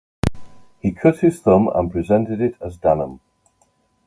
He 0.79 0.93
cut 0.93 1.19
his 1.19 1.41
thumb 1.41 1.69
and 1.75 1.91
presented 1.91 2.41
it 2.41 2.55
as 2.59 2.75
dhanam. 2.75 3.19